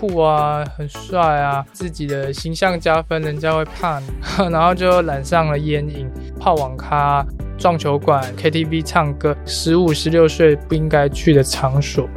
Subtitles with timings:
[0.00, 4.06] 酷啊，很帅啊，自己的形象加分，人家会怕你，
[4.50, 7.22] 然后就染上了烟瘾，泡网咖、
[7.58, 12.08] 撞球馆、KTV 唱歌，十五、十六岁不应该去的场所。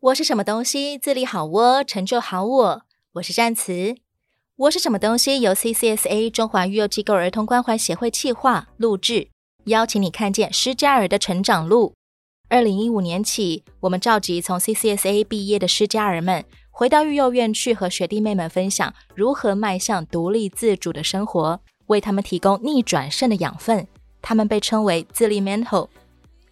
[0.00, 0.98] 我是什么东西？
[0.98, 2.82] 自立好我，成就好我。
[3.14, 3.94] 我是战慈。
[4.56, 5.40] 我是什么东西？
[5.40, 9.28] 由 CCSA 中华育幼机构儿童关怀协会企划录制，
[9.64, 11.94] 邀请你看见失家儿的成长路。
[12.48, 23.86] 二零一五年起，我们召集从 CCSA 毕业的失家儿们，回到育幼院去和学弟妹们分享如何迈向独立自主的生活，为他们提供逆转胜的养分。
[24.22, 25.88] 他们被称为自立 mental。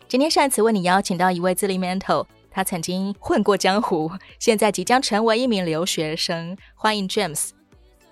[0.06, 2.26] 今天战慈为你邀请到一位自立 mental，。
[2.50, 6.56] 他曾经混过江湖，现在即将成为一名留学生。
[6.74, 7.50] 欢迎 James。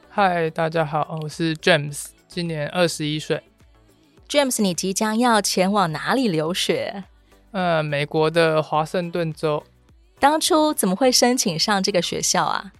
[0.09, 3.43] 嗨，大家好，我是 James，今年二十一岁。
[4.29, 7.05] James，你即将要前往哪里留学？
[7.53, 9.63] 呃，美国的华盛顿州。
[10.19, 12.73] 当初怎么会申请上这个学校啊？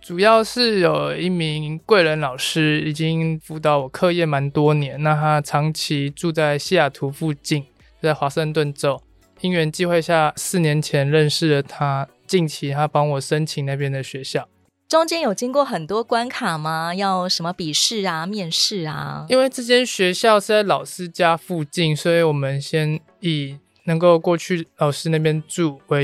[0.00, 7.64] 主要是有一名贵人老师已经辅导我课业蛮多年，那他长期住在西雅图附近，
[8.02, 9.00] 在华盛顿州。
[9.40, 12.08] 因缘际会下，四年前认识了他。
[12.26, 14.48] 近期他帮我申请那边的学校，
[14.94, 16.94] 中间有经过很多关卡吗？
[16.94, 19.26] 要什么笔试啊、面试啊？
[19.28, 26.00] 因为这间学校是在老师家附近，所以我们先以能够过去老师那边住为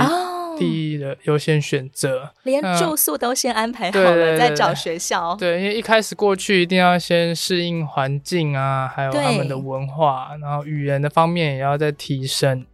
[0.58, 2.24] 第一的优先选择。
[2.24, 5.36] 哦，连住宿都先安排好了，再找学校。
[5.36, 12.66] 对，因为一开始过去一定要先适应环境啊，还有他们的文化，然后语言的方面也要再提升。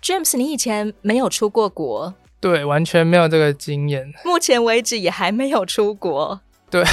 [0.00, 2.14] James，你以前没有出过国？
[2.40, 4.12] 对，完全没有这个经验。
[4.24, 6.40] 目前为止也还没有出国。
[6.70, 6.84] 对，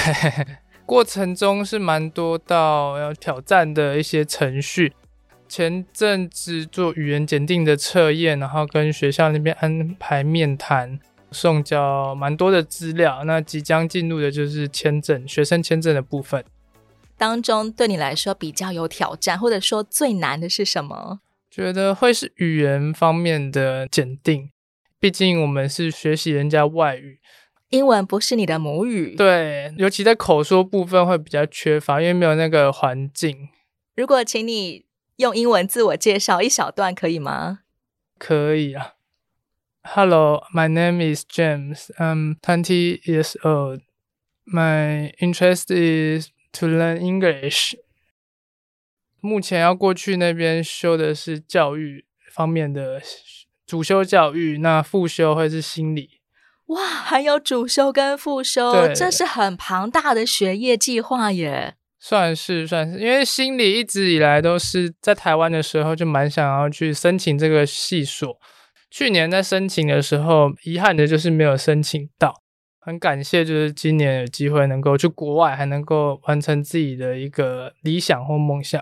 [0.85, 4.93] 过程中是蛮多到要挑战的一些程序。
[5.47, 10.99] 前阵子做语言检定的测验，然后跟学校那边安排面谈，
[11.31, 13.23] 送交蛮多的资料。
[13.25, 16.43] 那即将进入的就是签证，学生签证的部分。
[17.15, 21.19] 当中对你来说比较有挑战，或者说最难的是什么？
[21.51, 24.49] 觉得会是语言方面的检定，
[24.99, 27.19] 毕竟我们是学习人家外语，
[27.69, 29.15] 英文不是你的母语。
[29.15, 33.49] 对，尤其在口说部分会比较缺乏，因为没有那个环境。
[33.95, 34.85] 如果请你
[35.17, 37.59] 用英文自我介绍一小段，可以吗？
[38.17, 38.93] 可以啊。
[39.83, 41.91] Hello, my name is James.
[41.97, 43.81] I'm twenty years old.
[44.45, 47.75] My interest is to learn English.
[49.19, 53.01] 目前要过去那边修的是教育方面的
[53.65, 56.09] 主修教育，那副修会是心理。
[56.67, 61.75] 哇，还有主修跟副修，这是很庞大的学业计划耶。
[61.99, 68.37] 算是算是，因为心理一直以来都是在台湾的时候就蛮想要去申请这个系所。
[68.91, 72.33] 去年在申请的时候，遗憾的就是没有申请到。
[72.79, 78.79] 很感谢，就是今年有机会能够去国外，还能够完成自己的一个理想或梦想。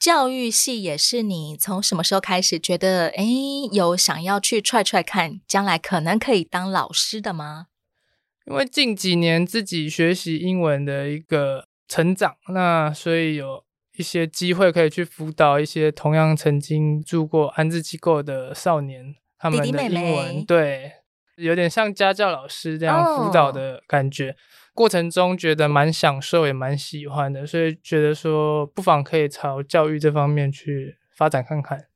[0.00, 7.66] 教育系也是你从什么时候开始觉得，诶，有想要去踹踹看，将来可能可以当老师的吗？
[8.46, 13.62] 因为近几年自己学习英文的一个成长，那所以有
[13.98, 20.92] 一些机会可以去辅导一些同样曾经住过安置机构的少年，他们的英文，对，
[21.36, 24.30] 有点像家教老师这样辅导的感觉。
[24.30, 24.36] Oh.
[24.74, 31.86] 过程中觉得蛮享受，也蛮喜欢的，所以觉得说不妨可以朝教育这方面去发展看看。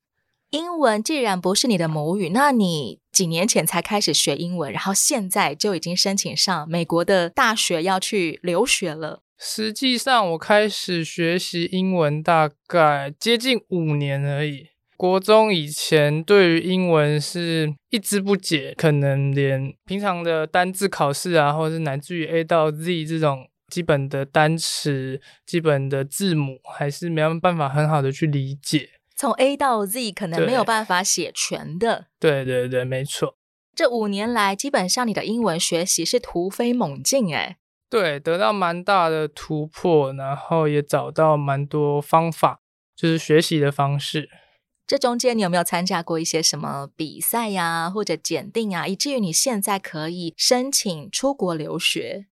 [0.50, 9.22] 英文既然不是你的母语，那你几年前才开始学英文，然后现在就已经申请上美国的大学要去留学了。
[9.36, 14.68] 实际上，我开始学习英文大概接近五年而已。
[15.04, 28.88] 国中以前对于英文是一知不解，可能连平常的单字考试啊，或者是乃至于 A 到 Z 这种基本的单词、基本的字母，还是没有办法很好的去理解。
[29.14, 32.06] 从 A 到 Z 可能没有办法写全的。
[32.18, 33.36] 对对对，没错。
[33.76, 37.58] 这五年来，基本上你的英文学习是突飞猛进，哎。
[37.90, 42.60] 对，得到蛮大的突破，然后也找到蛮多方法，
[42.96, 44.30] 就是学习的方式。
[44.86, 52.26] 这中间你有没有参加过一些什么比赛呀，或者检定啊，以至于你现在可以申请出国留学？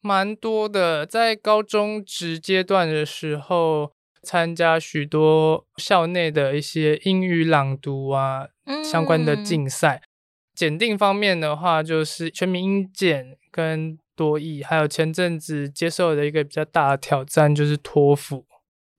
[0.00, 10.00] 蛮多的，在高中职阶段的时候，参加许多校内的一些英语朗读啊、嗯、相关的竞赛。
[10.54, 18.46] 检定方面的话，就是全民英检跟多益，还有前阵子接受的一个比较大的挑战，就是托福。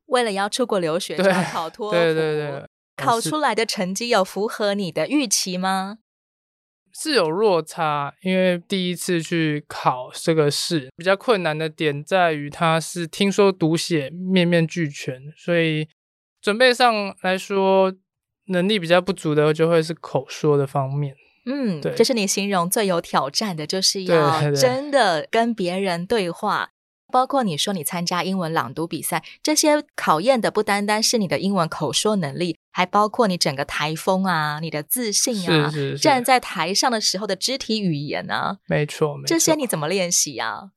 [0.05, 1.97] 为了要出国留学，就要考托福。
[1.97, 2.65] 对对对。
[2.99, 5.99] 考出来的成绩有符合你的预期吗？
[6.91, 15.87] 是有落差，因为第一次去考这个试，比较困难的点在于它是听说读写面面俱全，所以
[16.41, 17.93] 准备上来说
[18.47, 21.15] 能力比较不足的就会是口说的方面。
[21.45, 26.71] 嗯，对，这是你形容最有挑战的，就是要真的跟别人对话。
[27.11, 39.27] 包括你说你参加英文朗读比赛，这些考验的不单单是你的英文口说能力，还包括你整个台风啊、你的自信啊，是是是，站在台上的时候的肢体语言啊，没错，没错。
[39.27, 40.71] 这些你怎么练习啊？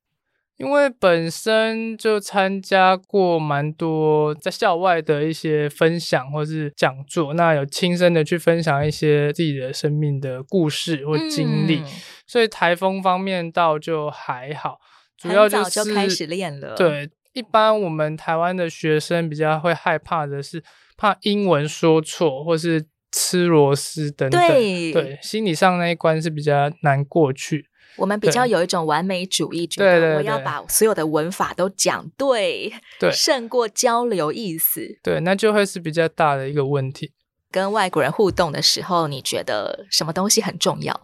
[0.59, 11.87] 因为本身就参加过蛮多在校外的一些分享或是讲座，那有亲身的去分享一些自己的生命的故事或经历，嗯、
[12.27, 14.79] 所以台风方面倒就还好。
[15.23, 16.75] 主要就是就开始练了。
[16.75, 20.63] 对，一般我们台湾的学生比较会害怕的是
[20.97, 24.41] 怕英文说错，或是吃螺丝等等。
[24.49, 27.67] 对，对，心理上那一关是比较难过去。
[27.97, 34.99] 我们比较有一种完美主义，觉得我要把所有的文法都讲对，对， 胜过交流意思。
[35.03, 37.13] 对，那就会是比较大的一个问题。
[37.51, 40.99] 跟外国人互动的时候，你觉得什么东西很重要？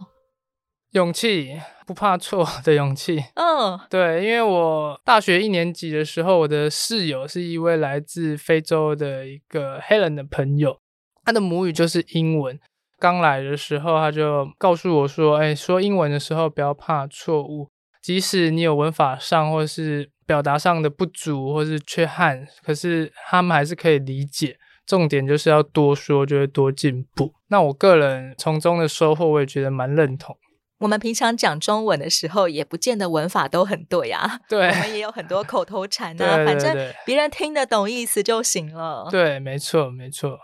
[0.91, 3.23] 勇气，不怕错的勇气。
[3.35, 3.79] 嗯，oh.
[3.89, 10.79] 对，因为我大学一年级的时候，我的室友是一位来自非洲的一个黑人的朋友，
[11.23, 12.59] 他的母语就是英文。
[12.97, 17.69] 刚来的时候，他就告诉我说：“哎，说英文的时候不要怕错误，
[18.01, 24.57] 即使你有文法上或是表达上的不足或是缺憾，可是他们还是可以理解。
[24.87, 30.35] 重点就是要多说，就会多进步。”那我个人从中的收获，我也觉得蛮认同。
[30.79, 34.39] 我们平常讲中文的时候，也不见得文法都很对啊。
[34.49, 39.07] 对，我们也有很多口头禅 啊，对对对，反正别人听得懂意思就行了。
[39.11, 40.39] 对，没错，没错。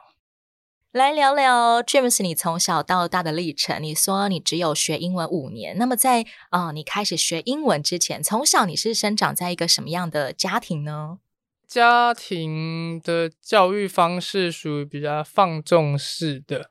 [0.92, 3.84] 来聊聊 James，你从小到大的历程。
[3.84, 11.20] 你说你只有学英文五年，那么在啊、呃，你开始学英文之前，从小你是生长在一个什么样的家庭呢？
[11.68, 16.70] 家庭的教育方式属于比较放纵式的。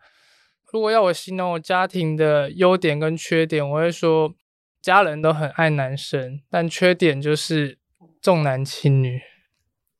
[0.74, 4.34] 如果要我形容我家庭的优点跟缺点，我会说
[4.82, 7.78] 家人都很爱男生，但缺点就是
[8.20, 9.20] 重男轻女。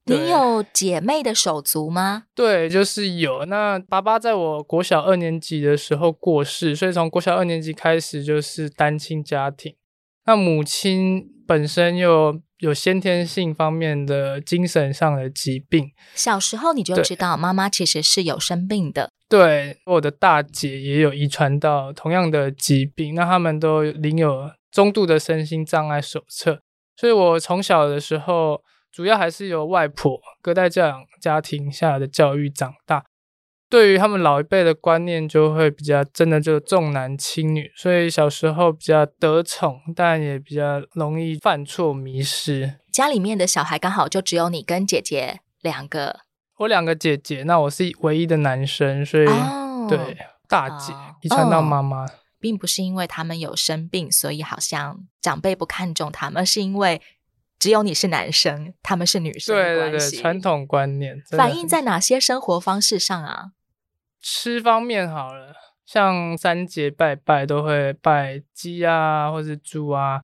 [0.06, 2.24] 你有姐妹的手足吗？
[2.34, 3.44] 对，就是有。
[3.44, 9.76] 那爸爸在我国小二年级的时候过世，所以从国小二年级开始就是单亲家庭。
[10.26, 19.10] 那母亲本身又有先天性方面的精神上的疾病，小时候你就知道妈妈其实是有生病的。
[19.28, 26.60] 对，我的大姐也有遗传到同样的疾病，那他们都领有中度的身心障碍手册，
[26.96, 33.04] 所以我从小的时候主要还是由外婆隔代教养家庭下的教育长大。
[33.68, 42.74] 对于他们老一辈的观念，就会比较真的就重男轻女，所以小时候比较得宠，但也比较容易犯错迷失。
[42.92, 46.20] 家里面的小孩刚好就只有你跟姐姐两个，
[46.58, 52.06] 我两个姐姐，那我是唯一的男生，所以、oh, 对大姐遗传到妈妈，
[52.38, 57.02] 并不是因为他们有生病，所以好像长辈不看重他们，而是因为
[57.58, 59.54] 只有你是男生，他们是女生。
[59.54, 63.52] 对对对，传统观念反映在哪些生活方式上啊？
[64.20, 70.22] 吃方面好了，像三节拜拜都会拜鸡啊，或是猪啊，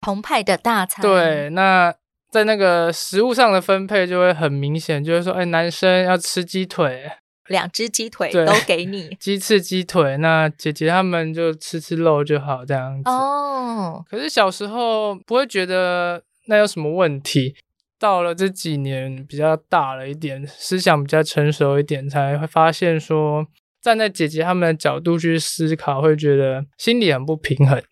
[0.00, 1.02] 澎湃的大餐。
[1.02, 1.94] 对，那
[2.30, 7.10] 在那个食物上的分配就会很明显，就是说，哎，男生要吃鸡腿，
[7.48, 10.16] 两只鸡腿都给你， 鸡翅鸡腿。
[10.16, 13.08] 那姐姐他们就吃吃肉就好，这样子。
[13.08, 14.04] 哦。
[14.08, 17.54] 可是小时候不会觉得那有什么问题。
[17.98, 23.46] 到了这几年比较大了一点，思想比较成熟一点，才会发现说，
[23.80, 27.82] 站在姐姐他们的角度去思考，会觉得心里很不平衡。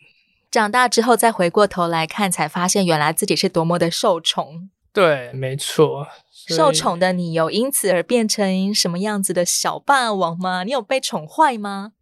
[0.51, 4.69] 长大之后再回过头来看，才发现原来自己是多么的受宠。
[4.93, 6.07] 对，没错。
[6.49, 10.65] 受宠的你有因此而变成什么样子的小霸王吗？
[10.65, 11.93] 你有被宠坏吗？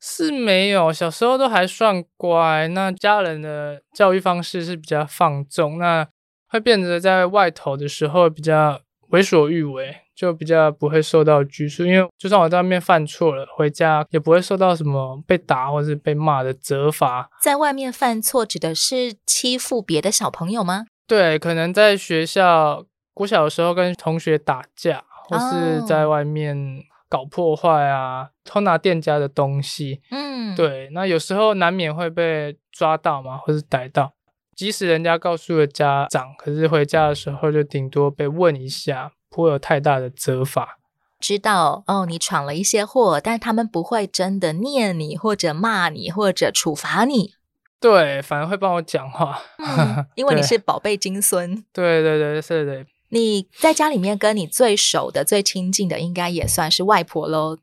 [0.00, 2.68] 是没有，小时候都还算乖。
[2.68, 5.78] 那家人的教育方式是比较放纵。
[5.78, 6.06] 那
[6.48, 11.84] 会变得在外头的时候比较为所欲为，就比较不会受到拘束。
[11.84, 17.28] 因为就算我在外面犯错了，回家也不会受到什么被打或是被骂的责罚。
[17.42, 20.86] 在外面犯错指的是欺负别的小朋友吗？
[21.06, 30.00] 对，可能在学校我小的时候跟同学打架，或是在外面搞破坏啊，哦、偷拿店家的东西。
[30.10, 34.12] 嗯，对，那有时候难免会被抓到嘛，或是逮到。
[34.54, 40.78] 即使人家告诉了家长，可是回家的时候就顶多被问一下，不会有太大的责罚。
[41.20, 47.34] 知道哦，你闯了一些祸，但他们不会真的念你，或者骂你，或者处罚你。
[47.80, 51.54] 对，反而会帮我讲话，嗯、因为你 是宝贝金孙。
[51.72, 52.84] 对对对，是的。
[53.10, 57.58] 你在家里面跟你最熟的、最亲近的，应该也算是外婆喽。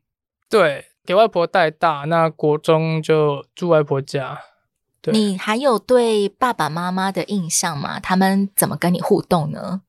[0.48, 4.40] 对，给外婆带大，那国中就住外婆家。
[5.00, 5.12] 对。
[5.12, 8.00] 你还有对爸爸妈妈的印象吗？
[8.00, 9.82] 他们怎么跟你互动呢？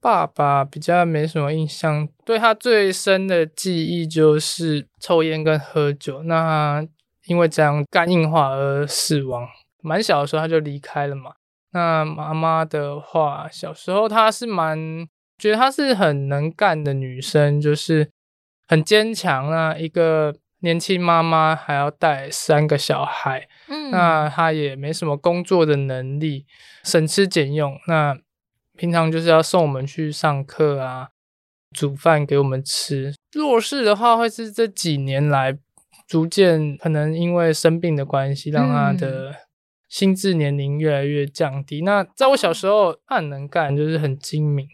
[0.00, 6.22] 爸爸比较没什么印象，对他最深的记忆就是抽烟跟喝酒。
[6.24, 6.86] 那
[7.26, 9.48] 因为这样肝硬化而死亡，
[9.80, 11.36] 蛮小的时候他就离开了嘛。
[11.74, 18.08] 那妈妈的话，小时候她是蛮觉得她是很能干的女生，就是
[18.66, 19.50] 很坚强。
[19.50, 26.46] 啊一个年轻妈妈还要带三个小孩，嗯，那她也没什么工作的能力，
[26.82, 27.78] 省吃俭用。
[27.86, 28.16] 那
[28.76, 31.08] 平常就是要送我们去上课啊，
[31.72, 33.14] 煮饭给我们吃。
[33.32, 35.58] 弱势的话，会是这几年来。
[36.06, 39.34] 逐渐可能因为生病的关系，让她的
[39.94, 41.80] 心智年龄越来越降低。
[41.82, 44.66] 嗯、那在我小时候，他很能干，就是很精明，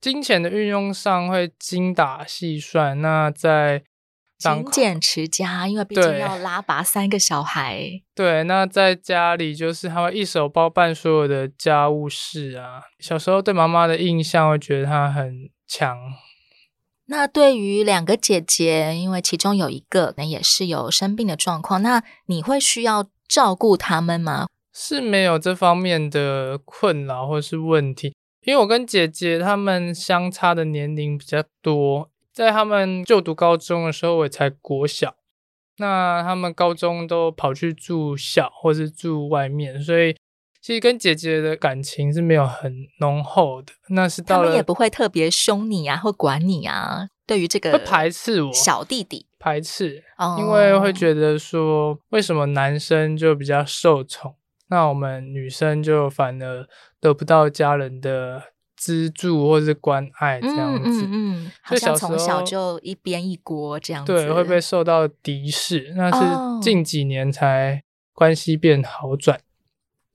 [0.00, 3.00] 金钱的运用上会精打细算。
[3.00, 3.84] 那在
[4.40, 8.02] 勤俭持家，因为毕竟要拉拔三个小孩。
[8.12, 12.82] 对，那在家里就是他会一手包办所有的家务事啊。
[12.98, 15.96] 小时候对妈妈的印象会觉得她很强。
[17.04, 24.48] 那对于两个姐姐，因为其中有一个呢也是有生病的状况，那你会需要照顾他们吗？
[24.78, 28.14] 是没有这方面的困扰或是问题，
[28.44, 35.14] 因为我跟姐姐她们相差的年龄比较多，在他们就读高中的时候，我也才国小，
[35.78, 40.14] 那他们高中都跑去住校或是住外面，所以。
[40.62, 47.06] 其实跟姐姐的感情是没有很浓厚的，那是到了，他们也不会特别凶你啊，或管你啊。
[47.24, 50.02] 对于这个，会排斥我小弟弟，排斥，
[50.40, 54.34] 因为会觉得说，为什么男生就比较受宠，
[54.68, 56.66] 那我们女生就反而
[57.00, 58.42] 得不到家人的
[58.76, 61.06] 资助或是关爱这样子。
[61.06, 65.94] 嗯嗯，好像从小就一边一锅这样子，对，会被受到敌视。
[65.96, 67.82] 那是近几年才
[68.12, 69.40] 关系变好转。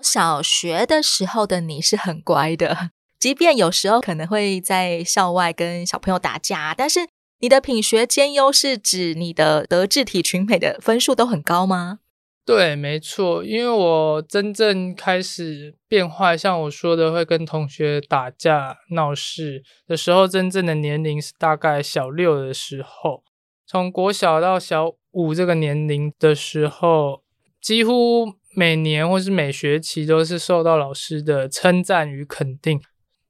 [0.02, 7.08] 小学的时候的你是很乖的，即便有时候可能会在校外跟小朋友打架，但是
[7.40, 12.00] 你的品学兼优是指你的德智体群美的分数都很高吗？
[12.46, 23.24] 对，没错，因为我真正开始变坏，像我说的会跟同学打架闹事的时候，真正的年龄是大概小六的时候，
[23.66, 27.24] 从国小到小五这个年龄的时候，
[27.62, 28.40] 几乎。
[28.54, 32.82] 每年或是每学期都是受到老师的称赞与肯定，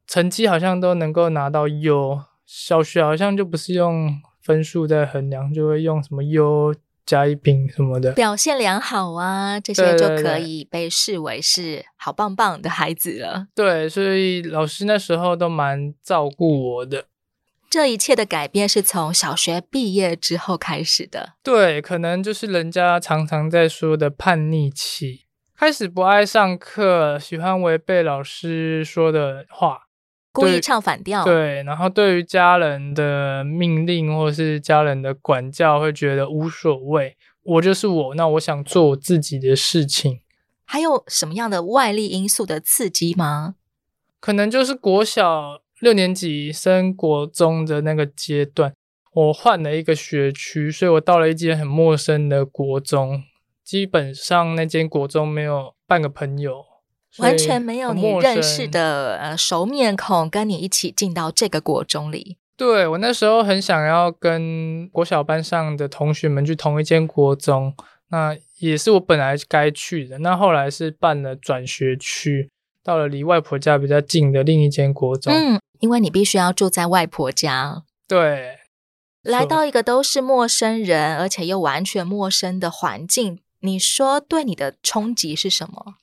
[0.07, 2.19] 成绩好像都能够拿到优。
[2.43, 4.09] 小学好像就不是用
[4.41, 6.73] 分数在衡量，就会用什么优
[7.05, 8.11] 加一饼什么的。
[8.13, 13.47] 表现良好啊，这些就可以被视为是好棒棒的孩子了。
[13.55, 17.05] 对，所以老师那时候都蛮照顾我的。
[17.69, 21.35] 这一切的改变是从小学毕业之后开始的。
[21.41, 25.25] 对，可能就是人家常常在说的叛逆期，
[25.57, 29.83] 开始不爱上课，喜欢违背老师说的话，
[30.31, 31.23] 故意唱反调。
[31.23, 37.17] 对，然后对于家人的命令或是家人的管教，会觉得无所谓。
[37.43, 40.21] 我就是我，那我想做我自己的事情。
[40.65, 43.55] 还有什么样的外力因素的刺激吗？
[44.19, 45.61] 可能就是国小。
[45.81, 48.71] 六年级升国中的那个阶段，
[49.13, 53.23] 我换了一个学区，所以我到了一间很陌生的国中，
[53.63, 56.63] 基本上那间国中没有半个朋友，
[57.17, 62.37] 完全没有你认识的呃熟面孔跟你一起进到这个国中里。
[62.55, 67.73] 对，我那时候很想要跟国小班上的同学们去同一间国中，
[68.09, 72.49] 那也是我本来该去的，那后来是办了转学区，
[72.83, 75.33] 到了离外婆家比较近的另一间国中。
[75.33, 75.59] 嗯。
[75.79, 78.59] 因为你必须要住在外婆家，对，
[79.23, 85.95] 来到一个都是陌生人，而且又完全陌生的环境，你说对你的冲击是什么？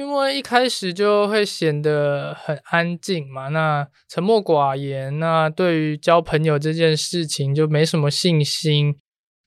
[0.00, 8.96] 因为一开始就会显得很安静嘛，那沉默寡言，那对于交朋友这件事情就没什么信心。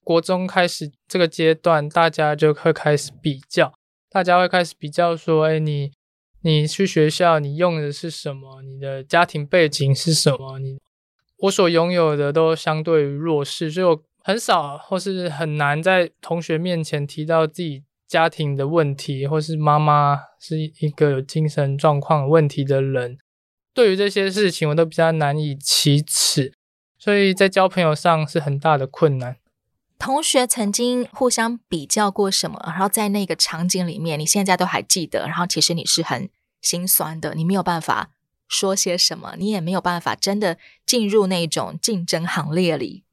[0.04, 3.74] 国中开始这个阶段，大家就会开始比较，
[4.12, 5.92] 大家会开始比较说，哎，你。
[6.46, 8.62] 你去学校，你用的是什么？
[8.64, 10.60] 你的家庭背景是什么？
[10.60, 10.78] 你
[11.38, 23.18] 我所拥有的都相对于弱势，所以我很少或是很难在同学面前提到自己家庭的问题，或是妈妈是一个有精神状况问题的人。
[23.74, 26.54] 对于这些事情，我都比较难以启齿，
[27.00, 29.38] 所以在交朋友上是很大的困难。
[29.98, 32.62] 同学曾经互相比较过什么？
[32.68, 35.26] 然后在那个场景里面，你现在都还记得？
[35.26, 36.30] 然后其实你是很
[36.62, 38.12] 心酸的，你没有办法
[38.48, 43.04] 说些什么，你也没有办法真的进入那种竞争行列里。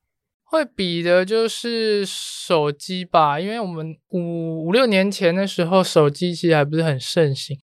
[0.51, 7.57] 会比的就是手机吧，因为我们五五六年前的时候，手机其实还不是很盛行，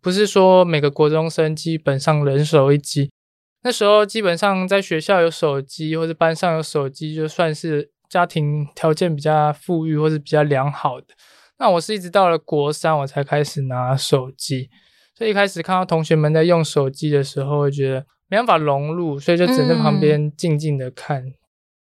[0.00, 3.10] 不是说每个国中生基本上人手一机。
[3.62, 11.08] 那时候基本上在学校有手机或者班上有手机，就算是家庭条件比较富裕或是比较良好的。
[11.58, 14.70] 那我是一直到了国三我才开始拿手机，
[15.14, 21.22] 所以一开始看到同学们在用手机的时候，会觉得没办法融入，所以就只能在旁边静静的看。
[21.22, 21.34] 嗯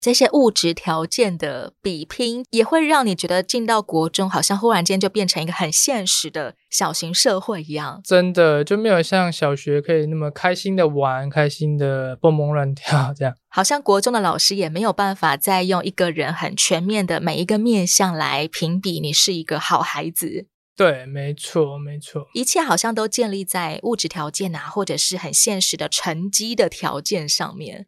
[0.04, 8.02] 这些物质条件的比拼，也会让你觉得进到国中，好像忽然间就变成一个很现实的小型社会一样。
[8.04, 13.34] 真的就没有像小学可以那么开心的玩，开心的蹦蹦乱跳这样。
[13.48, 20.48] 好像国中的老师也没有办法再用一个人很全面的每一个面向来评比你是一个好孩子。
[20.76, 22.28] 对，没错，没错。
[22.34, 27.86] 一切好像都建立在物质条件啊，或者是很现实的成绩的条件上面。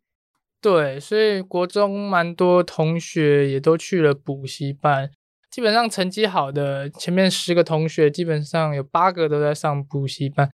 [0.65, 5.11] 对，所以国中蛮多同学也都去了补习班，
[5.51, 10.49] 基本上成绩好的前面十个同学，基本上有八个都在上补习班。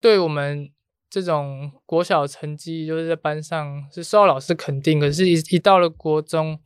[0.00, 0.70] 对我们
[1.10, 6.60] 这种国小成绩，就是在班上是受到老师肯定，可是一，一一到了国中，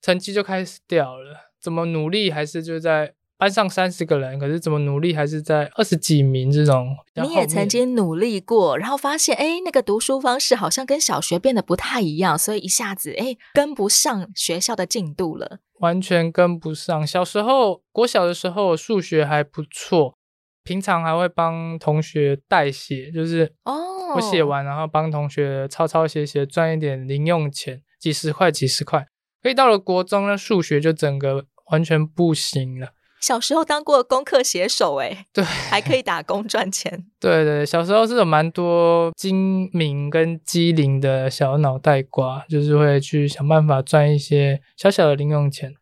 [0.00, 3.12] 成绩就开始掉了，怎么努力还是就在。
[3.38, 6.96] 班上三十个人，可是怎么努力还是在二十几名这种。
[7.22, 15.58] 你也曾经努力过，然后发现，哎，那个读书方式好像跟小学变得不太一样，所以一下子，哎，跟不上学校的进度了。
[15.80, 17.06] 完全跟不上。
[17.06, 20.16] 小时候，国小的时候，数学还不错，
[20.64, 29.06] 平常还会帮同学代写，就是哦，我写完，然后帮同学抄抄写写，赚一点零用钱，几十块，几十块。
[29.42, 32.92] 可以到了国中呢，数学就整个完全不行了。
[33.20, 37.06] 小时候当过功课写手，哎，对，还可以打工赚钱。
[37.18, 45.74] 对对，小时候是有蛮多精明跟机灵的小脑袋瓜，就是会去想办法赚一些小小的零用钱。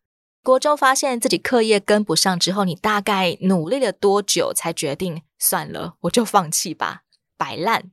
[0.43, 7.01] 国中发现自己课业跟不上之后，你大概努力了多久才决定算了，我就放弃吧，
[7.37, 7.91] 摆烂？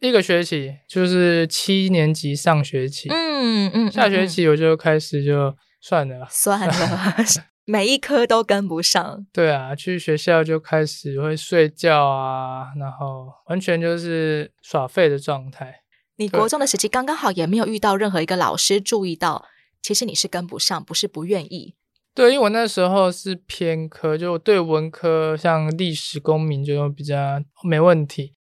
[0.00, 3.10] 一个学期，就是七年级上学期。
[3.10, 6.74] 嗯嗯，嗯，下学期我就开始就算了，算了。
[7.64, 15.82] 每一科都跟不上，对啊，去学校就开始会睡觉啊，然后完全就是耍废的状态。
[16.16, 19.46] 你国中的时期刚刚好，也没有遇到任何一个老师注意到，
[19.80, 21.76] 其实你是跟不上，不是不愿意。
[22.12, 27.16] 对，因为我那时候是偏科，就对文科像历史、公民就比较
[27.62, 28.34] 没问题，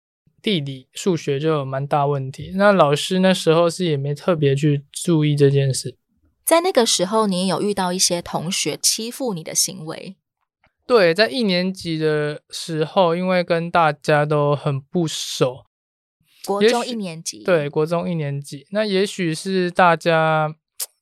[0.42, 2.54] 地理、数学就有蛮大问题。
[2.56, 5.98] 那老师那时候是也没特别去注意这件事。
[6.48, 10.16] 在那个时候，你也有遇到一些同学欺负你的行为。
[10.86, 15.66] 对，在一年级的时候，因为跟大家都很不熟。
[16.46, 17.44] 国中一年级。
[17.44, 18.66] 对，国中一年级。
[18.72, 20.56] 那也许是大家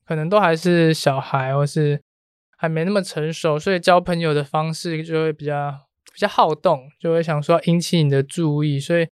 [0.03, 2.01] 可能都还是小孩，或是
[2.57, 5.71] 还没那么成熟，所以交朋友的方式就会比较
[6.11, 9.07] 比较好动，就会想说引起你的注意，所以。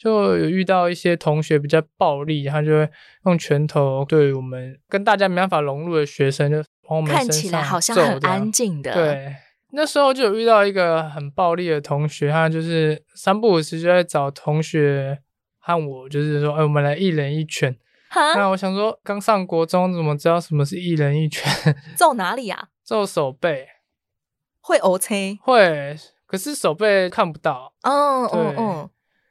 [0.00, 2.90] 就有遇到一些同学比较暴力，他就会
[3.26, 6.56] 用拳头对我们跟大家没办法融入的学生，就
[6.88, 8.94] 往我们身上看起来好像很安静的。
[8.94, 9.36] 对，
[9.72, 15.18] 那时候就有遇到一个很暴力的同学，他就是三不五时就在找同学
[15.58, 17.76] 和我，就是说，哎，我们来一人一拳。
[18.08, 21.44] 哈那我想说，刚上国中怎么知道什么是一人一拳？
[21.94, 22.68] 揍哪里啊？
[22.82, 23.68] 揍手背。
[24.62, 25.38] 会黑青？
[25.42, 25.94] 会，
[26.26, 27.74] 可是手背看不到。
[27.82, 28.90] 哦哦哦。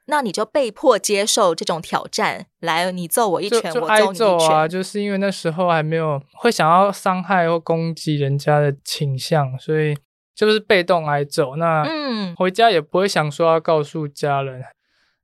[0.09, 4.49] 那你就被迫接受这种挑战，来，你揍我一拳，我揍你一拳。
[4.49, 9.95] 啊，就是因为那时候还没有会想要伤害或攻击人家的倾向，所以
[10.35, 11.55] 就是被动挨揍。
[11.55, 14.63] 那嗯，回家也不会想说要告诉家人。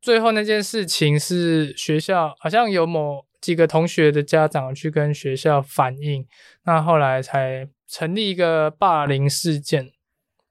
[0.01, 6.25] 最后那件事情是学校好像有某几个同学的家长去跟学校反映，
[6.65, 9.89] 那后来才成立一个霸凌事件。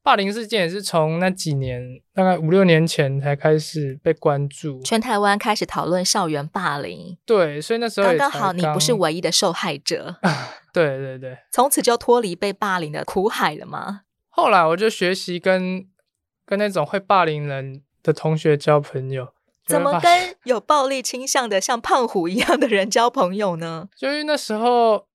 [0.05, 7.17] 霸凌事件也是从那几年，大概五六年前才开始被关注，全台湾开始讨论校园霸凌。
[7.25, 10.17] 对，所以那时候刚刚好，你不是唯一的受害者。
[10.75, 14.03] 对对对，从此就脱离被霸凌的苦海了吗？
[14.29, 15.87] 后来我就学习跟
[16.45, 19.29] 跟那种会霸凌人的同学交朋友。
[19.67, 23.88] 怎么跟有暴力倾向的像胖虎一样的人交朋友呢？
[23.97, 25.07] 就因为那时候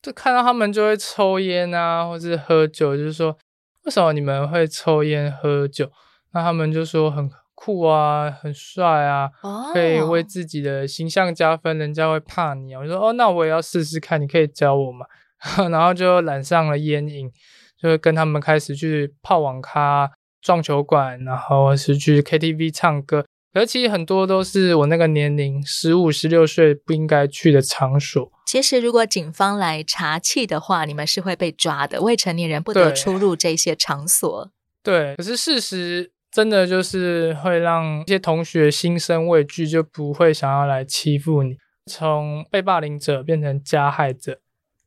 [0.00, 3.36] 就看到他们就会抽烟啊，或是喝酒，就是说。
[3.84, 5.90] 为什么你们会抽烟喝酒？
[6.32, 12.80] 那他们就说很酷啊，很帅啊，哦，可以为自己的形象加分，人家会怕你啊。
[12.80, 15.06] 我就说哦，那我也要试试看，你可以教我吗？
[15.70, 17.30] 然后就染上了烟瘾，
[17.76, 23.24] 就跟他们开始去泡网咖、撞球馆，然后是去 KTV 唱歌。
[23.54, 28.30] 而其实很多都是我那个年龄，十五、十六岁不应该去的场所。
[28.44, 32.02] 其实如果警方来查气的话，你们是会被抓的。
[32.02, 34.50] 未成年人不得出入这些场所。
[34.82, 44.40] 对，可是事实真的就是会让一些同学心生畏惧，就不会想要来欺负你，从被霸凌者变成加害者。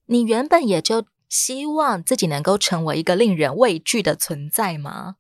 [0.08, 5.16] 你原本也就希望自己能够成为一个令人畏惧的存在吗？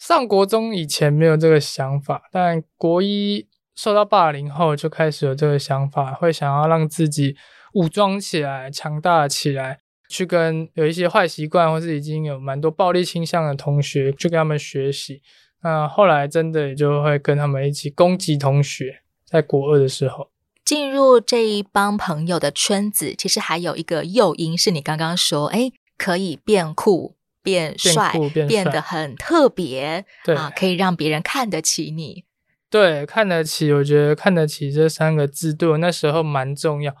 [0.00, 7.36] 上国中以前没有这个想法，但国一受到霸凌后就开始有这个想法，会想要让自己
[7.74, 15.20] 武装起来、强大起来，去跟有一些坏习惯或是已经有蛮多暴力倾向的同学去跟他们学习。
[15.62, 20.30] 那后来真的也就会跟他们一起攻击同学，在国二的时候
[20.64, 27.16] 进入这一帮朋友的圈子，其实还有一个诱因是你刚刚说，哎，可以变酷。
[27.50, 28.12] 变帅，
[28.46, 32.24] 变得很特别，对啊，可以让别人看得起你。
[32.68, 36.94] 对，看得起，我觉得看得起这三个字对我那时候蛮重要。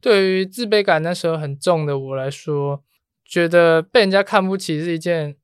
[0.00, 2.82] 对于自卑感那时候很重的我来说，
[3.24, 5.36] 觉得被人家看不起是一件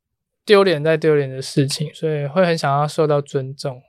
[0.44, 3.80] 丢脸再丢脸的事情，所以会很想要受到尊重。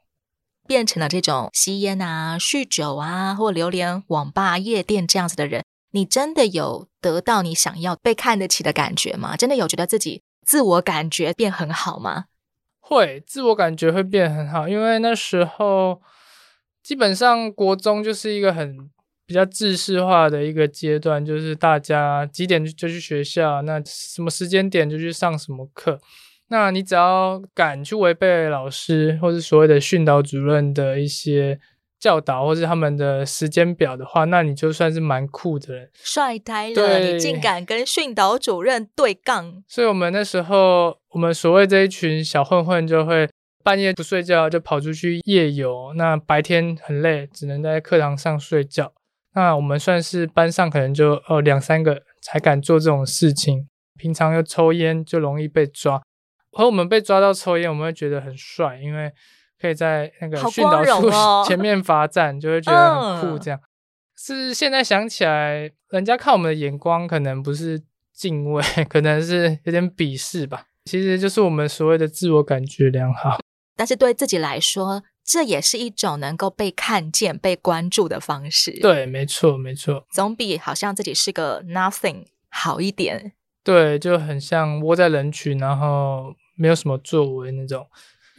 [0.67, 9.35] 变成了这种吸烟啊、酗酒啊，或流连网吧、夜店这样子的人，你真的有得到你想要被看得起的感觉吗？
[9.35, 10.21] 真的有觉得自己？
[10.45, 12.25] 自我感觉变很好吗？
[12.79, 16.01] 会，自我感觉会变很好，因为那时候
[16.83, 18.77] 基本上国中就是一个很
[19.25, 25.99] 比较制式化的一个阶段，就是大家几点就去学校，那什么时间点就去上什么课，
[26.49, 31.59] 那你只要敢去违背老师或是所谓的训导主任的一些。
[32.01, 36.99] 教导或是他们的时间表的话，那你就算是蛮酷的人，帅呆了！
[36.99, 39.63] 你竟敢跟训导主任对杠。
[39.67, 43.29] 所以，我们那时候，我们所谓这一群小混混，就会
[43.63, 45.93] 半夜不睡觉，就跑出去夜游。
[45.95, 48.91] 那白天很累，只能在课堂上睡觉。
[49.35, 53.67] 那我们算是班上可能就哦两三个才敢做这种事情。
[53.99, 56.01] 平常又抽烟，就容易被抓。
[56.51, 59.11] 和我们被抓到抽烟，我们会觉得很帅，因为。
[59.61, 61.09] 可以在那个训导处
[61.47, 63.37] 前面罚站，就会觉得很酷。
[63.37, 63.67] 这样、嗯、
[64.17, 70.65] 是现在想起来，人家看我们的眼光可能不是敬畏， 可能是有点鄙视吧。
[70.85, 73.37] 其实就是我们所谓的自我感觉良好。
[73.75, 78.79] 但是对自己来说，这也是一种能够被看见、被关注的方式。
[78.79, 83.33] 对，没错，没错，总比好像自己是个 nothing 好一点。
[83.63, 87.85] 对，就很像窝在人群，然后没有什么作为那种。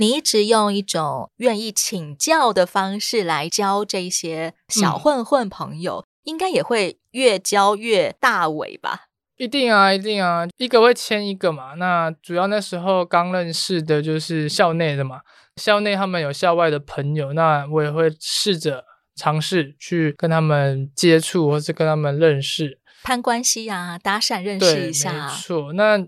[0.03, 9.03] 你一直用一种愿意请教的方式来教这些小混混朋友，嗯、应该也会越教越大尾吧？
[9.37, 11.75] 一定啊，一定啊，一个会牵一个嘛。
[11.75, 15.21] 那主要那时候刚认识的就是校内的嘛，
[15.55, 18.85] 校内他们有校外的朋友，那我也会试着
[19.15, 25.29] 尝试去跟他们接触，或是跟他们认识，攀关系啊，搭讪认识一下。
[25.29, 26.05] 没错，那。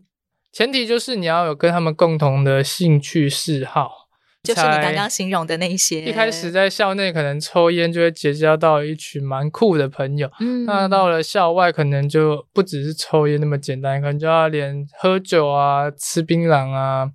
[0.54, 3.90] 前提就是你要有跟他们共同的兴趣嗜好，
[4.44, 6.02] 就是你刚刚形容的那一些。
[6.02, 17.10] 一开始在校内可能抽烟就会结交到一群蛮酷的朋友，嗯，那到了校外可能就不只是抽烟那么简单，可能就要连喝酒啊、吃槟榔啊、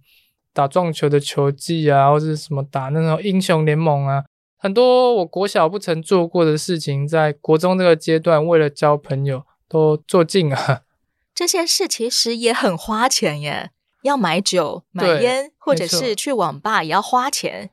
[0.54, 4.26] 打撞球的球技啊，或者什么打那种英雄联盟啊，
[4.58, 10.82] 很多我国小不曾做过的事情，在国中这个阶段为了交朋友都做尽了。
[11.34, 13.72] 这些事其实也很花钱耶，
[14.04, 17.70] 要买酒、买烟，或者是去网吧也要花钱。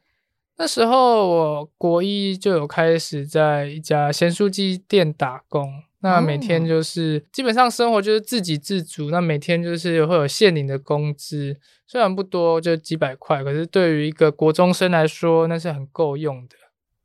[0.59, 16.57] 那时候我国一就有开始在一家咸酥鸡店打工，那每天就是、嗯、基本上生活就是自给自足，那每天就是会有现领的工资，虽然不多，就几百块，可是对于一个国中生来说，那是很够用的。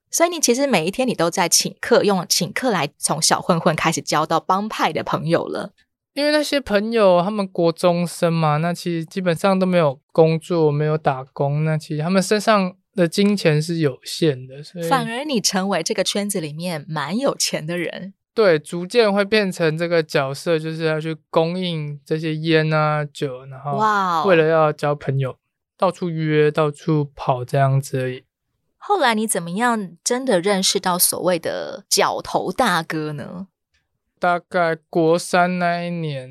[0.10, 5.74] 所以你其实每一天你都在请客，用请客来从小混混开始交到帮派的朋友了。
[6.13, 18.13] 因为那些朋友，他们国中生嘛，那其实基本上都没有工作，没有打工，那其实他们身上的金钱是有限的，所以反而你成为这个圈子里面蛮有钱的人。
[18.34, 25.38] 对，逐渐会变成这个角色，就是要去供应这些烟啊酒，然后哇，为了要交朋友，
[25.78, 28.24] 到处约，到处跑这样子而已。
[28.78, 33.47] 后来你怎么样真的认识到所谓的角头大哥呢？
[34.22, 36.30] 大概国三那一年，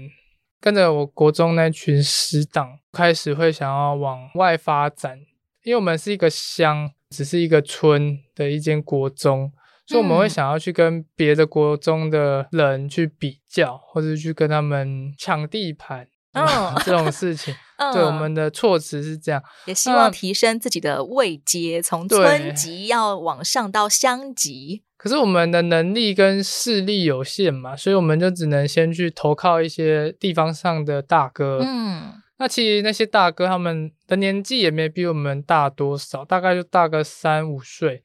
[0.60, 5.18] 跟着我国中那群死党开始会想要往外发展，
[5.64, 9.50] 因为我们是一个乡，只是一个村的一间国中，
[9.88, 16.06] 所以我们会想要去跟别的国中的人去比较，嗯、或者去跟他们抢地盘。
[16.34, 16.46] 嗯，
[16.86, 24.82] 这种事情，嗯、对我们的措辞是这样，也希望提升自己的位阶，从村级要往上到乡级。
[24.98, 31.60] 可是我们的能力跟势力有限嘛，所以我们就只能先去投靠一些地方上的大哥。
[31.64, 38.02] 嗯，那其实那些大哥他们的年纪也没比我们大多少，大概就大个三五岁，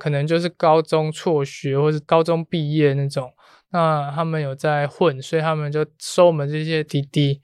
[0.00, 3.30] 可能就是高中辍学或是高中毕业那种。
[3.72, 7.42] 那他们有在混，所以他们就收我们这些弟弟。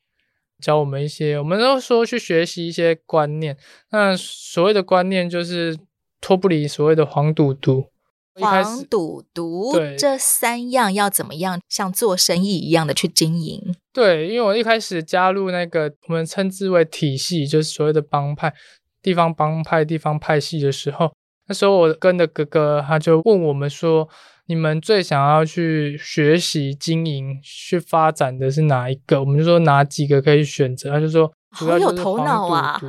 [0.60, 3.56] 教我们一些，我们都说去学习一些观念。
[3.90, 5.78] 那所谓的观念，就是
[6.20, 7.86] 脱不离所谓的黄赌毒。
[8.34, 13.74] 黄赌毒，这三样要怎么样像做生意一样的去经营？
[13.92, 18.54] 对，因为我一开始加入那个我们称之为体系，就是所谓的帮派、
[19.02, 21.12] 地方帮派、地方派系的时候，
[21.48, 24.08] 那时候我跟的哥哥他就问我们说。
[24.48, 29.20] 你们最想要去学习经营、去发展的是哪一个？
[29.20, 30.90] 我们就说哪几个可以选择。
[30.90, 32.80] 他就说，好有头脑啊！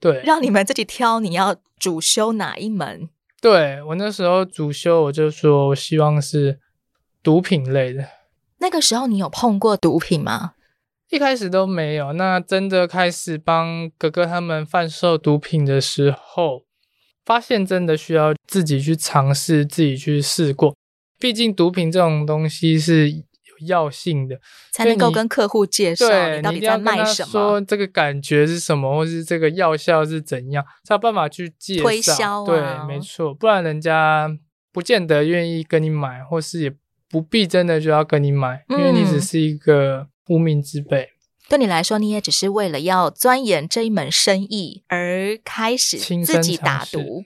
[0.00, 3.10] 对，让你们自己挑，你要主修哪一门？
[3.42, 6.58] 对，我那时候主修，我就说我希望是
[7.22, 8.06] 毒品类的。
[8.58, 10.54] 那个时候你有碰过毒品吗？
[11.10, 12.14] 一开始都没有。
[12.14, 16.64] 那真的开始帮哥哥他们贩售毒品的时候，
[17.26, 20.74] 发现真的需要自己去尝试，自己去试过。
[21.24, 24.38] 毕竟毒品这种东西是有药性的，
[24.70, 26.06] 才能够跟客户介绍
[26.36, 31.82] 你到底在卖什么，说这个感觉是什么，或是这个药效是怎样，才有办法去介绍。
[31.82, 32.84] 推销啊。
[32.86, 34.28] 对，没错，不然人家
[34.70, 36.74] 不见得愿意跟你买，或是也
[37.08, 41.04] 不必真的就要跟你买，因为你只是一个无名之辈。
[41.04, 41.08] 嗯。
[41.48, 47.24] 对你来说，你也只是为了要钻研这一门生意而开始自己打毒。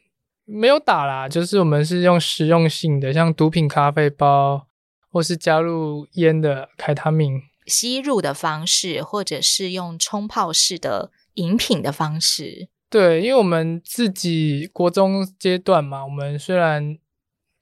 [0.50, 4.66] 没有打啦，就是我们是用实用性的，像毒品咖啡包，
[5.11, 12.68] 或是加入烟的开他命吸入的方式，或者是用冲泡式的饮品的方式。
[12.88, 16.96] 对，因为我们自己国中阶段嘛，我们虽然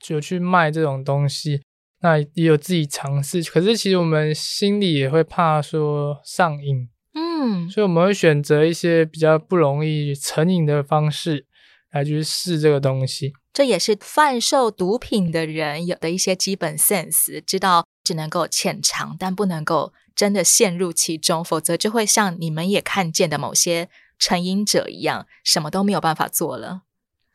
[0.07, 1.61] 有去卖这种东西，
[2.03, 11.47] 那也有自己尝试，可是其实我们心里也会怕说上瘾，嗯，所以我们会选择一些比较不容易成瘾的方式。
[11.91, 26.83] 来去试这个东西，这也是贩售毒品的人有的一些基本 sense，知道只能够浅尝，但不能够真的陷入其中，否则就会像你们也看见的某些成瘾者一样，什么都没有办法做了。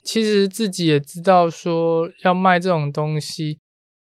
[0.04, 3.60] 其实自己也知道，说要卖这种东西，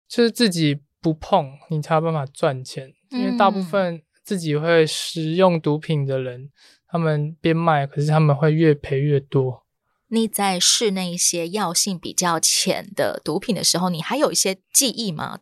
[0.08, 2.94] 就是自己不碰，你才有办法赚钱。
[3.12, 6.50] 因为大部分自己会食用毒品的人，
[6.88, 9.65] 他们边卖，可是他们会越赔越多。
[10.10, 15.40] 你在试那一些药性比较浅的毒品的时候，你还有一些记忆吗？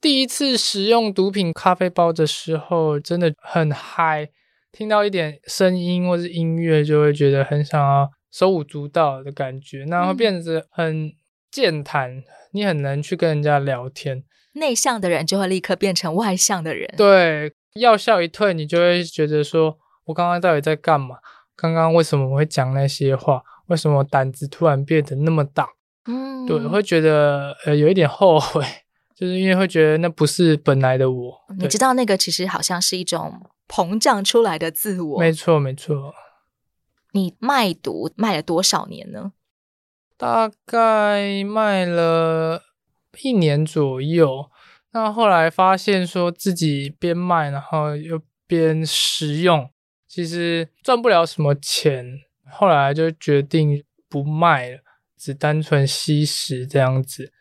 [0.00, 4.28] 第一次使用毒品咖啡包的时候，真的很嗨，
[4.70, 11.12] 听到一点声音或是音乐，就会觉得很想要手舞足蹈的感觉，那会变得很
[11.50, 14.22] 健谈，你很难去跟人家聊天。
[14.52, 16.94] 内向的人就会立刻变成外向的人。
[16.96, 21.16] 对，药效一退，你就会觉得说，我刚刚到底在干嘛？
[21.54, 23.42] 刚刚为什么我会讲那些话？
[23.66, 25.68] 为什么胆子突然变得那么大？
[26.06, 28.64] 嗯，对，会觉得呃有一点后悔，
[29.14, 31.40] 就是因为会觉得那不是本来的我。
[31.58, 35.18] 你知道那个其实好像是一种膨胀出来的自我。
[35.18, 36.14] 没错，没错。
[37.12, 39.32] 你卖毒卖了多少年呢？
[40.16, 42.62] 大概卖了
[43.22, 44.50] 一年左右。
[44.92, 49.68] 那后来发现说自己边卖，然后又边食用，
[50.06, 52.20] 其实赚不了什么钱。
[52.50, 54.78] 后来就决定不卖了，
[55.18, 57.32] 只单纯吸食这样子。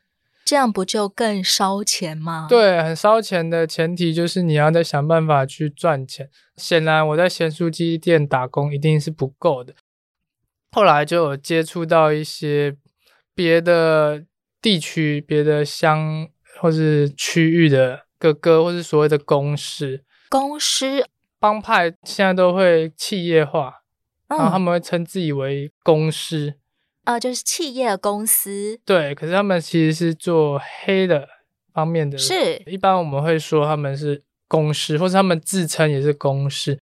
[0.44, 2.46] 这样不就更烧钱吗？
[2.48, 6.30] 对，很烧钱的前提就是你要再想办法去赚钱。
[6.58, 9.74] 显然我在咸酥鸡店打工一定是不够的。
[10.72, 12.76] 后来就有接触到一些
[13.34, 14.24] 别的
[14.62, 16.28] 地区、别的乡
[16.60, 20.04] 或是区域的哥哥，或是所谓的公司。
[20.30, 21.04] 公司
[21.40, 23.82] 帮派现在都会企业化。
[24.28, 26.56] 然后他们会称自己为公司，
[27.04, 28.80] 啊、嗯呃，就是企业公司。
[28.84, 31.28] 对，可是他们其实是做黑的
[31.74, 32.18] 方面的。
[32.18, 36.80] 是，一般我们会说他们是公司，或是他们自称也是公司。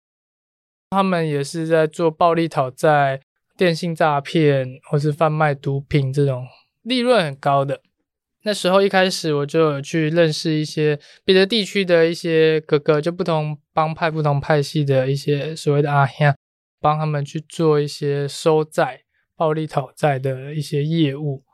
[0.90, 3.20] 他们也是在做暴力讨债、
[3.56, 6.46] 电信诈骗，或是贩卖毒品这种
[6.82, 7.80] 利润很高的。
[8.42, 16.34] 那时候一开始我就有去认识一些别的地区的一些哥哥，就不同帮派、不同派系的一些所谓的阿兄。
[16.80, 19.02] 帮他们去做一些收债，
[19.36, 21.44] 暴力讨债的一些业务。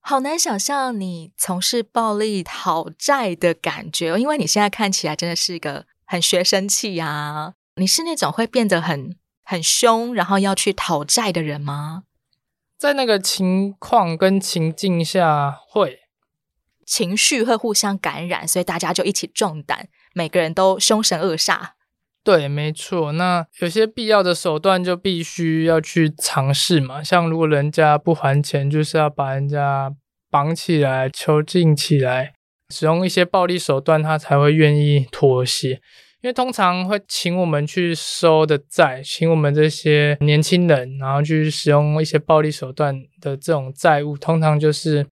[0.00, 7.54] 好难想象你从事暴力讨债的感觉，因为你现在看起来真的是一个很学生气啊！
[7.76, 12.04] 你是那种会变得很很凶，然后要去讨债的人吗？
[12.78, 16.00] 在那个情况跟情境下会，
[16.86, 21.72] 情绪会互相感染，所以大家就一起壮胆，每个人都凶神恶煞。
[22.28, 23.12] 对，没错。
[23.12, 27.02] 那有些必要的手段就必须要去尝试嘛。
[27.02, 29.90] 像如果人家不还钱，就是要把人家
[30.30, 32.34] 绑起来、囚禁起来，
[32.68, 35.80] 使用一些暴力手段，他才会愿意妥协。
[36.20, 45.06] 因为通常会请我们去收的债，请我们这些年轻人，然后去使用一些暴力手段的这种债务，通常就是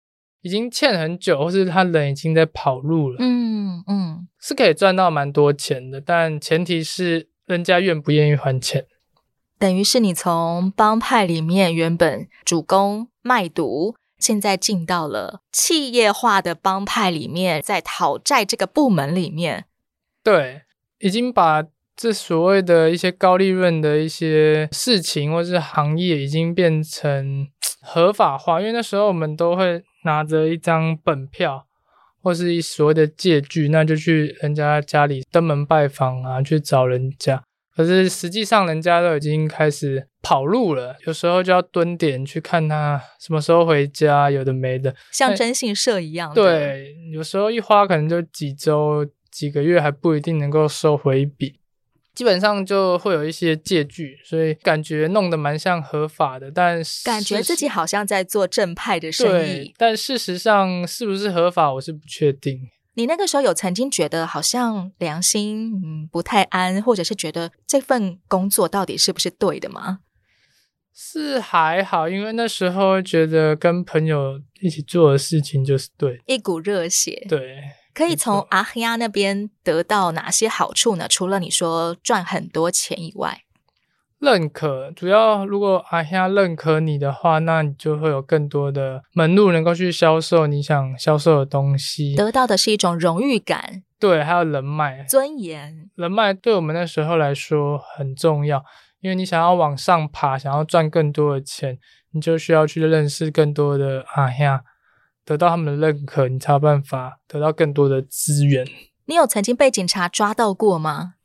[0.43, 3.17] 已经欠很久，或是他人已经在跑路了。
[3.19, 8.85] 嗯嗯，是可以赚到蛮多钱的，但前提是人家愿不愿意还钱。
[9.57, 19.65] 等于是你从帮派里面原本主攻卖毒，现在进到了企业化的帮派里面，在讨债这个部门里面。
[20.23, 20.61] 对。
[20.99, 21.61] 已经把
[21.97, 27.45] 这所谓的一些高利润的一些事情或是行业，已经变成
[27.81, 28.61] 合法化。
[28.61, 31.65] 因为那时候我们都会拿着一张本票，
[32.21, 37.43] 或是一所谓的借据，那就去人家家里登门拜访啊，去找人家。
[37.75, 46.33] 可是实际上人家都已经开始跑路了，有时候就要蹲点去看他什么时候回家，有的没的，像征信社一样。
[46.33, 49.05] 对，有时候一花可能就几周。
[49.33, 51.55] 几个月还不一定能够收回一笔，
[52.13, 59.73] 基本上就会有一些借据，所以感觉弄得蛮像合法的，但感觉自己好像在做正派的生意。
[59.77, 62.69] 但事实上是不是合法，我是不确定。
[62.95, 69.99] 你那个时候有曾经觉得好像良心嗯不太安，或者是觉得这份工作到底是不是对的吗？
[70.95, 77.57] 是还好，因为那时候觉得跟朋友一起做的事情就是对，一股热血，对。
[77.93, 81.07] 可以从阿黑亚那边得到哪些好处呢？
[81.07, 83.41] 除了你说赚很多钱以外，
[84.19, 84.89] 认可。
[84.91, 92.15] 主要如果阿黑亚认可你的话，那你就会有更多的门路能够去销售你想销售的东西。
[92.15, 95.89] 得到的是一种荣誉感，对，还有人脉、尊严。
[95.95, 98.63] 人脉对我们那时候来说很重要，
[99.01, 101.77] 因为你想要往上爬，想要赚更多的钱，
[102.13, 104.63] 你就需要去认识更多的阿黑亚。
[105.25, 108.67] 得到他们的认可，你才有办法得到更多的资源。
[109.05, 111.15] 你有曾经被警察抓到过吗？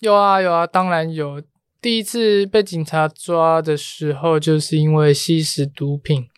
[0.00, 1.42] 有啊，有啊，当然有。
[1.80, 6.28] 第一次被警察抓的时候，就是因为吸食毒品。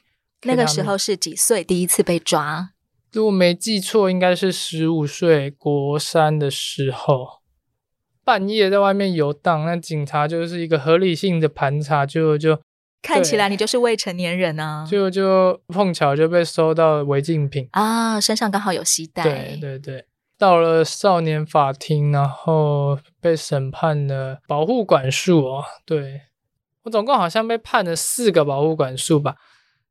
[0.42, 1.62] 那个时候是几岁？
[1.62, 2.70] 第一次被抓？
[3.12, 7.40] 如果没记错，应该是十五岁，国三的时候，
[8.24, 12.60] 半夜在外面游荡，那警察就是一个合理性的盘查，就就。
[13.04, 14.86] 看起来你就是未成年人啊！
[14.90, 19.22] 就就碰巧就被收到违禁品啊，身上刚好有吸带。
[19.22, 20.06] 对对对，
[20.38, 25.64] 到了少年法庭，然后被审判了保护管束哦。
[25.84, 26.22] 对，
[26.84, 29.36] 我总共好像被判了四个保护管束吧，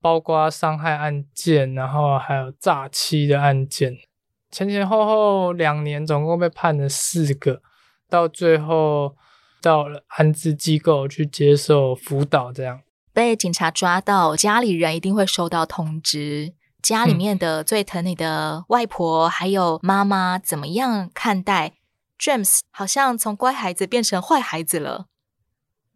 [0.01, 3.95] 包括伤害案件，然后还有诈欺的案件，
[4.49, 7.61] 前前后后两年，总共被判了四个，
[8.09, 9.15] 到最后
[9.61, 12.81] 到了安置机构去接受辅导，这样。
[13.13, 16.53] 被警察抓到，家里人一定会收到通知。
[16.81, 21.75] 家里面的最疼你的外婆还有妈妈，怎么样看待
[22.19, 22.59] James？
[22.71, 25.05] 好像从乖孩子变成坏孩子了。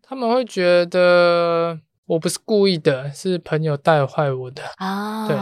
[0.01, 5.27] 他们会觉得我不是故意的，是朋友带坏我的啊。
[5.27, 5.35] 对，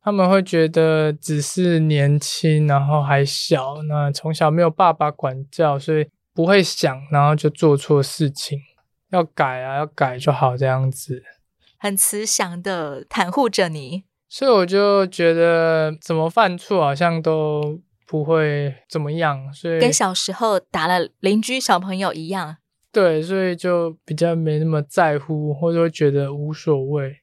[0.00, 8.58] 他们会觉得只是年轻，然后还小，那从小没有爸爸管教，所以不会想，然后就做错事情。
[9.10, 11.22] 要改啊，要改就好，这样子，
[11.78, 22.58] 很慈祥的袒护着你，所以我就觉得怎么犯错好像都不会怎么样，所以跟小时候打了邻居小朋友一样，
[22.92, 27.16] 对，所以就比较没那么在乎，或者会觉得无所谓。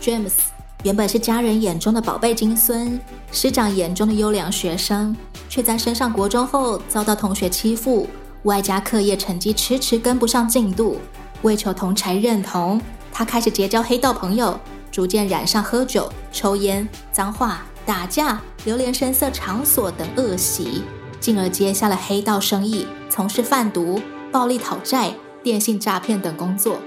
[0.00, 0.57] James。
[0.84, 3.00] 原本是家人眼中的宝贝金孙，
[3.32, 5.14] 师长眼中的优良学生，
[5.48, 8.06] 却在升上国中后遭到同学欺负，
[8.44, 10.96] 外加课业成绩迟迟跟不上进度。
[11.42, 12.80] 为求同侪认同，
[13.12, 14.58] 他开始结交黑道朋友，
[14.92, 20.84] 逐渐染上喝酒、抽烟、脏话、打架、流连声色场所等恶习，
[21.18, 24.00] 进而接下了黑道生意，从事贩毒、
[24.30, 25.12] 暴力讨债、
[25.42, 26.78] 电信诈骗等工作。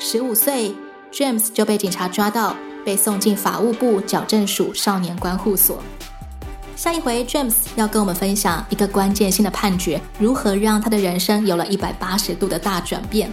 [0.00, 0.74] 十五岁
[1.12, 2.56] ，James 就被警察抓到。
[2.84, 5.82] 被送进法务部矫正署少年关护所。
[6.76, 13.30] 下一回，James 要跟我们分享一个关键性的判决，如何让他的人生有了一百八十度的大转变。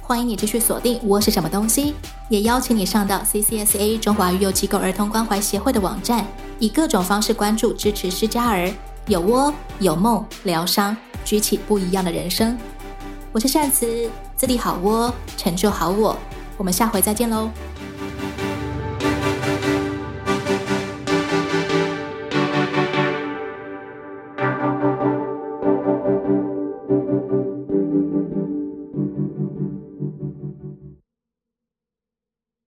[0.00, 1.92] 欢迎你继续锁定《窝是什么东西》，
[2.28, 6.26] 也邀请你上到 CCSA 中华育幼机构儿童关怀协会的网站，
[6.58, 8.68] 以各种方式关注支持失家儿，
[9.06, 12.58] 有窝有梦疗伤，举起不一样的人生。
[13.30, 16.16] 我是善慈，自立好窝，成就好我。
[16.56, 17.48] 我们下回再见喽。